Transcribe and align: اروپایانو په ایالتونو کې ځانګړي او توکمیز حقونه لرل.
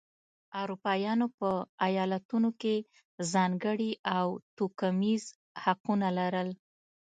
اروپایانو 0.61 1.27
په 1.39 1.49
ایالتونو 1.85 2.49
کې 2.61 2.75
ځانګړي 3.33 3.91
او 4.17 4.27
توکمیز 4.57 5.23
حقونه 5.63 6.07
لرل. 6.19 6.49